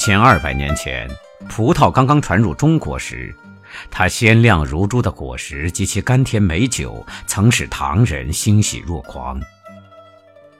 [0.00, 1.06] 千二百年前，
[1.46, 3.34] 葡萄刚刚传入中国时，
[3.90, 9.38] 它鲜亮如珠的果实及其甘甜美酒，曾使唐人欣喜若狂。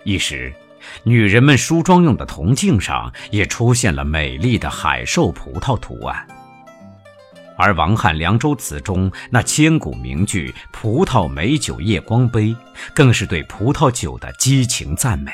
[0.05, 0.53] 一时，
[1.05, 6.29] 女人们梳妆用的铜镜上也出现了美丽的海兽葡萄图案。
[7.57, 12.55] 而王翰《凉州词》中那千古名句“葡萄美酒夜光杯”，
[12.95, 15.33] 更是对葡萄酒的激情赞美。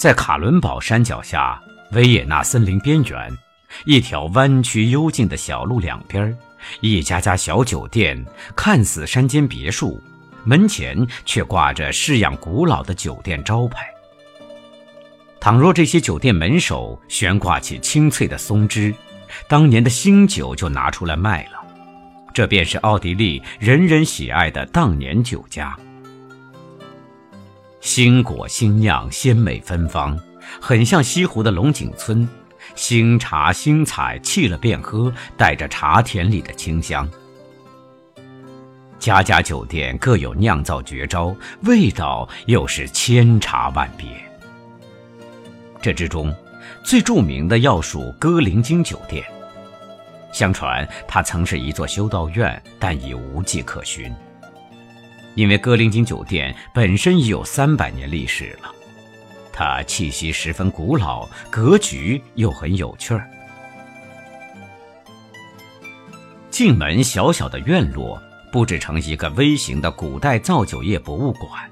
[0.00, 1.60] 在卡伦堡山脚下，
[1.92, 3.36] 维也纳森林边缘，
[3.84, 6.34] 一条弯曲幽静的小路两边，
[6.80, 8.24] 一家家小酒店，
[8.56, 10.02] 看似山间别墅，
[10.42, 13.86] 门前却挂着式样古老的酒店招牌。
[15.38, 18.94] 倘若这些酒店门首悬挂起清翠的松枝，
[19.46, 21.62] 当年的新酒就拿出来卖了。
[22.32, 25.76] 这便是奥地利人人喜爱的当年酒家。
[27.80, 30.18] 新果新酿，鲜美芬芳，
[30.60, 32.28] 很像西湖的龙井村。
[32.74, 37.08] 新茶新采，沏了便喝，带着茶田里的清香。
[38.98, 44.06] 家家酒店各有酿造绝招，味道又是千差万别。
[45.80, 46.32] 这之中，
[46.84, 49.24] 最著名的要数歌林经酒店。
[50.32, 54.14] 相传它曾是一座修道院，但已无迹可寻。
[55.34, 58.70] 因为歌林金酒店本身已有三百年历史了，
[59.52, 63.28] 它气息十分古老，格局又很有趣儿。
[66.50, 68.20] 进门小小的院落
[68.52, 71.70] 布置成一个微型的古代造酒业博物馆。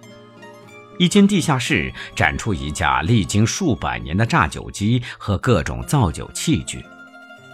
[0.99, 6.85] 一间地下室展出一架历经数百年的榨酒机和各种造酒器具，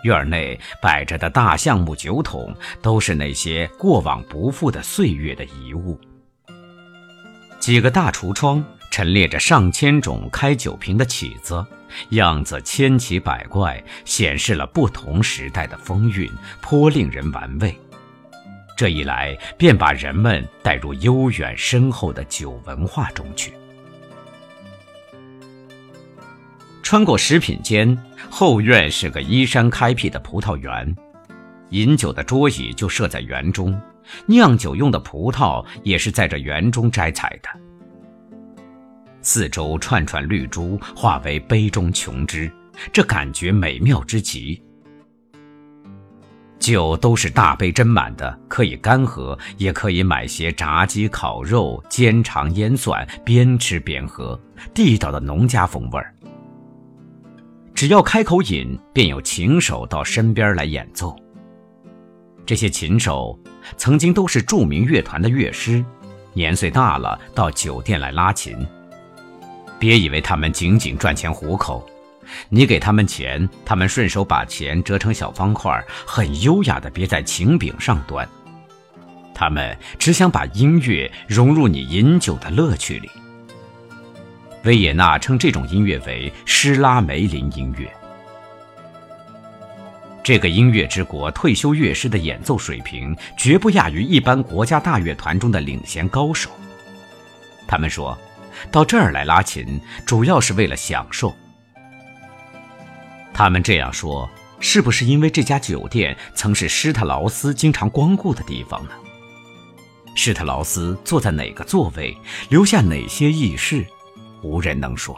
[0.05, 5.98] 院内摆着的大橡木酒桶都是那些过往不复的岁月的遗物。
[7.58, 11.65] 几个大橱窗陈列着上千种开酒瓶的起子，
[12.10, 17.75] 样子千奇百怪，显示了不同时代的风韵，颇令人玩味。
[18.76, 23.54] 这一来，便把人们带入悠远深厚的酒文化中去。
[26.84, 30.95] 穿过食品间，后院是个依山开辟的葡萄园，
[31.71, 33.81] 饮酒的桌椅就设在园中，
[34.27, 37.49] 酿酒用的葡萄也是在这园中摘采的。
[39.22, 42.53] 四周串串绿珠化为杯中琼脂，
[42.93, 44.62] 这感觉美妙之极。
[46.59, 54.39] 酒都是大杯斟满的，可以干喝，也可以买些炸鸡、烤肉、煎肠、腌蒜，边吃边喝，
[54.75, 56.13] 地道的农家风味儿。
[57.74, 61.14] 只要开口饮，便有琴手到身边来演奏。
[62.46, 63.36] 这些琴手
[63.76, 65.84] 曾经都是著名乐团的乐师，
[66.32, 68.56] 年岁大了到酒店来拉琴。
[69.78, 71.84] 别以为他们仅仅赚钱糊口。
[72.48, 78.26] 你给他们钱，他们顺手把钱折成小方块，很优雅地别在琴柄上端。
[79.34, 83.10] 他们只想把音乐融入你饮酒的乐趣里。
[84.64, 87.91] 维也纳称这种音乐为施拉梅林音乐。
[90.22, 96.50] 这个音乐之国退休乐师的演奏水平绝不亚于一般国家大乐团中的领衔高手。
[97.69, 98.16] 他们说，
[98.70, 101.34] 到这儿来拉琴，主要是为了享受。
[103.34, 104.28] 他们这样说，
[104.60, 108.92] 是不是因为这家酒店曾是施特劳斯经常光顾的地方呢？
[110.14, 112.16] 施特劳斯坐在哪个座位，
[112.48, 113.84] 留下哪些轶事，
[114.44, 115.16] 无人能说。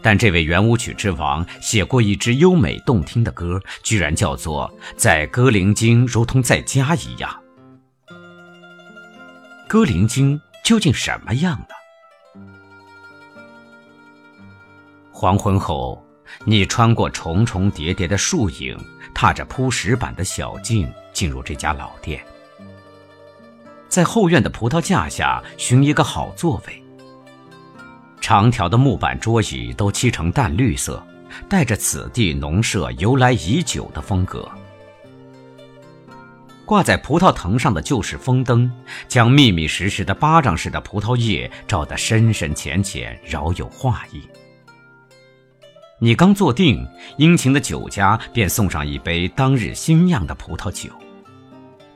[0.00, 7.34] 但这位圆舞曲之王写过一支优美动听的歌，居然叫做《在歌林经如同在家一样》。
[9.66, 11.66] 歌林经究竟什么样呢？
[15.10, 16.00] 黄昏后。
[16.44, 18.76] 你穿过重重叠叠的树影，
[19.14, 22.24] 踏着铺石板的小径，进入这家老店。
[23.88, 26.83] 在后院的葡萄架下寻一个好座位。
[28.24, 31.06] 长条的木板桌椅都漆成淡绿色，
[31.46, 34.50] 带着此地农舍由来已久的风格。
[36.64, 38.72] 挂在葡萄藤上的旧式风灯，
[39.08, 44.22] 将密密实实的巴掌似的葡萄叶照得深深浅浅，饶有画意。
[45.98, 46.82] 你刚坐定，
[47.18, 50.88] 殷勤的酒家便送上一杯当日新酿的葡萄酒。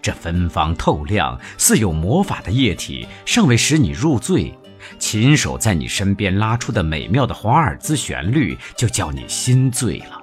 [0.02, 4.54] 这芬芳透亮、似有魔法的液体，尚未使你入醉，
[4.98, 10.22] 琴手在你身边拉出的美妙的华尔兹旋律，就叫你心醉了。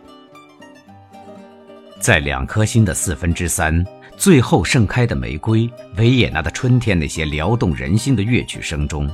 [2.00, 3.86] 在两颗心的四分之三，
[4.16, 9.10] 最后盛开的玫瑰，维也纳的春天，那些撩动人心的乐曲声中，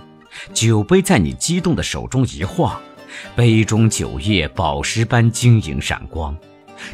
[0.53, 2.79] 酒杯在你激动的手中一晃。
[3.35, 6.35] 杯中酒液宝石般晶莹闪光，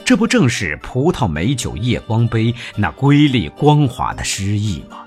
[0.04, 4.98] 这不正是葡萄美酒夜光杯那瑰丽光滑的诗意吗？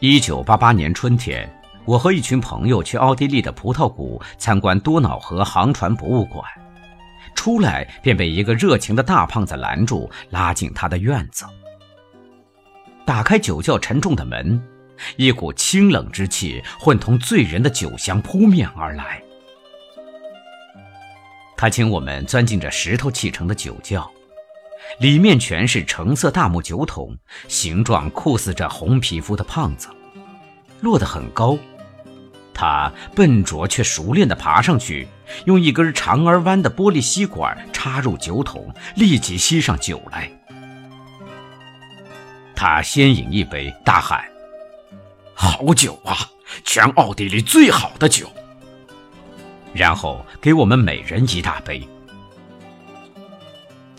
[0.00, 1.46] 一九八八年春天，
[1.84, 6.42] 我和一群朋友去奥地利的葡萄谷参观多瑙河航船博物馆，
[7.34, 11.44] 出来便被一个热情的大胖子拦住，拉进他的院子。
[13.04, 14.60] 打开酒窖沉重的门。
[15.16, 19.22] 一股清冷之气混同醉人的酒香扑面而来。
[21.56, 24.10] 他请我们钻进这石头砌成的酒窖，
[24.98, 27.16] 里面全是橙色大木酒桶，
[27.48, 29.88] 形状酷似这红皮肤的胖子，
[30.80, 31.58] 落得很高。
[32.52, 35.08] 他笨拙却熟练地爬上去，
[35.46, 40.30] 用一根长而弯的玻璃吸管插入酒桶，立即吸上酒来。
[42.54, 44.22] 他先饮一杯，大喊。
[45.32, 46.28] 好酒啊，
[46.62, 48.30] 全奥地利最好的酒。
[49.72, 51.88] 然后给我们每人一大杯，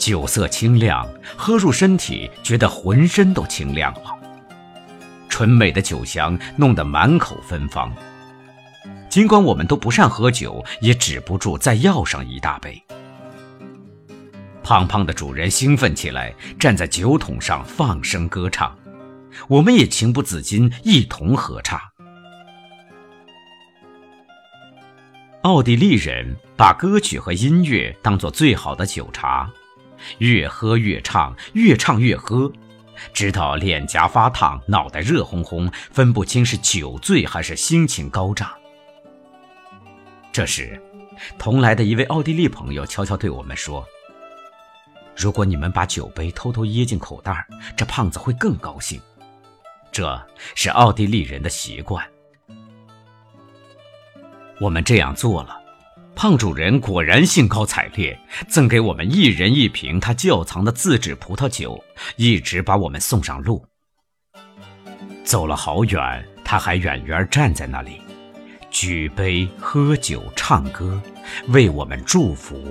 [0.01, 1.07] 酒色清亮，
[1.37, 4.17] 喝入身体，觉得浑身都清亮了。
[5.29, 7.93] 纯美的酒香弄得满口芬芳。
[9.07, 12.81] 尽管我们都不善喝酒，也止不住再要上一大杯。
[14.63, 18.75] 胖胖的主人兴奋起来，站在酒桶上放声歌唱。
[19.47, 21.79] 我们也情不自禁一同合唱。
[25.43, 29.47] 奥地利人把歌曲和音乐当作最好的酒茶，
[30.19, 32.51] 越喝越唱，越唱越喝，
[33.13, 38.51] 直到脸颊发烫，脑袋热烘烘，分不清是酒醉还是心情高涨。
[40.31, 40.81] 这时，
[41.37, 43.85] 同来的一位奥地利朋友悄悄对我们说
[45.15, 48.99] ：“如果你们把酒杯偷偷掖进口袋，这胖子会更高兴。”
[49.91, 50.25] 这
[50.55, 52.03] 是奥地利人的习惯。
[54.61, 55.60] 我们这样做了，
[56.21, 58.15] 胖主人果然兴高采烈，
[58.47, 61.83] 赠给我们一人一瓶他窖藏的自制葡萄酒，
[62.15, 63.65] 一直把我们送上路。
[65.23, 67.99] 走了好远，他还远远站在那里，
[68.69, 71.01] 举杯喝酒唱歌，
[71.47, 72.63] 为我们祝福。